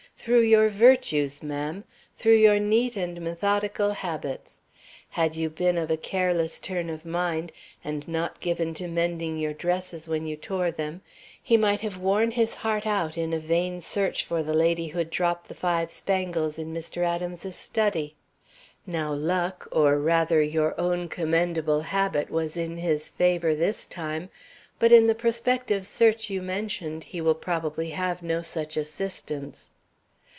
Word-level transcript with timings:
Through 0.17 0.41
your 0.41 0.69
virtues, 0.69 1.41
ma'am; 1.41 1.83
through 2.15 2.35
your 2.35 2.59
neat 2.59 2.95
and 2.95 3.19
methodical 3.21 3.89
habits. 3.89 4.61
Had 5.09 5.35
you 5.35 5.49
been 5.49 5.79
of 5.79 5.89
a 5.89 5.97
careless 5.97 6.59
turn 6.59 6.91
of 6.91 7.05
mind 7.07 7.51
and 7.83 8.07
not 8.07 8.39
given 8.39 8.75
to 8.75 8.87
mending 8.87 9.39
your 9.39 9.53
dresses 9.53 10.07
when 10.07 10.27
you 10.27 10.35
tore 10.35 10.69
them, 10.69 11.01
he 11.41 11.57
might 11.57 11.81
have 11.81 11.97
worn 11.97 12.29
his 12.29 12.53
heart 12.53 12.85
out 12.85 13.17
in 13.17 13.33
a 13.33 13.39
vain 13.39 13.81
search 13.81 14.23
for 14.23 14.43
the 14.43 14.53
lady 14.53 14.85
who 14.89 14.99
had 14.99 15.09
dropped 15.09 15.47
the 15.47 15.55
five 15.55 15.89
spangles 15.89 16.59
in 16.59 16.71
Mr. 16.71 17.03
Adams's 17.03 17.55
study. 17.55 18.13
Now 18.85 19.11
luck, 19.11 19.67
or, 19.71 19.97
rather, 19.97 20.39
your 20.39 20.79
own 20.79 21.09
commendable 21.09 21.81
habit, 21.81 22.29
was 22.29 22.55
in 22.55 22.77
his 22.77 23.09
favor 23.09 23.55
this 23.55 23.87
time; 23.87 24.29
but 24.77 24.91
in 24.91 25.07
the 25.07 25.15
prospective 25.15 25.83
search 25.83 26.29
you 26.29 26.43
mentioned, 26.43 27.05
he 27.05 27.21
will 27.21 27.33
probably 27.33 27.89
have 27.89 28.21
no 28.21 28.43
such 28.43 28.77
assistance." 28.77 29.71